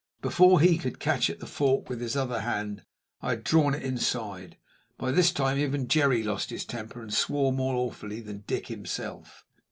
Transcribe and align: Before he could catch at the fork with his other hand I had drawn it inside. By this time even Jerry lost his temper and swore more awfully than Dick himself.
Before 0.23 0.59
he 0.59 0.79
could 0.79 0.97
catch 0.99 1.29
at 1.29 1.39
the 1.39 1.45
fork 1.45 1.87
with 1.87 2.01
his 2.01 2.15
other 2.15 2.39
hand 2.39 2.83
I 3.21 3.29
had 3.29 3.43
drawn 3.43 3.75
it 3.75 3.83
inside. 3.83 4.57
By 4.97 5.11
this 5.11 5.29
time 5.31 5.59
even 5.59 5.87
Jerry 5.87 6.23
lost 6.23 6.49
his 6.49 6.65
temper 6.65 7.03
and 7.03 7.13
swore 7.13 7.53
more 7.53 7.75
awfully 7.75 8.19
than 8.19 8.39
Dick 8.47 8.65
himself. 8.65 9.45